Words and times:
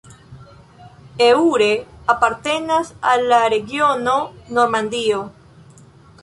Eure 1.25 1.67
apartenas 2.13 2.91
al 3.11 3.27
la 3.33 3.43
regiono 3.57 4.17
Normandio. 4.61 5.25